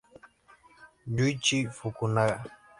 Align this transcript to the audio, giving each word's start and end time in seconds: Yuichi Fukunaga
Yuichi 1.15 1.59
Fukunaga 1.77 2.37